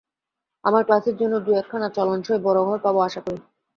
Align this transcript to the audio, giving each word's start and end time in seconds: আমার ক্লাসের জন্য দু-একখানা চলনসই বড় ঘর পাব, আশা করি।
আমার 0.63 0.83
ক্লাসের 0.83 1.15
জন্য 1.17 1.33
দু-একখানা 1.39 1.87
চলনসই 1.89 2.39
বড় 2.43 2.59
ঘর 2.65 2.77
পাব, 2.77 2.95
আশা 2.99 3.21
করি। 3.21 3.39